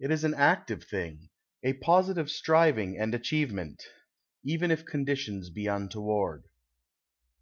It 0.00 0.10
is 0.10 0.24
an 0.24 0.34
active 0.34 0.82
thing 0.82 1.28
a 1.62 1.74
positive 1.74 2.32
striving 2.32 2.98
and 2.98 3.14
achievement, 3.14 3.80
even 4.44 4.72
if 4.72 4.84
conditions 4.84 5.50
be 5.50 5.68
untoward. 5.68 6.48